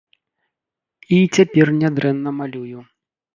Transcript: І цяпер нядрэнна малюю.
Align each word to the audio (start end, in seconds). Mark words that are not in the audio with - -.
І 1.17 1.19
цяпер 1.35 1.67
нядрэнна 1.83 2.29
малюю. 2.39 2.79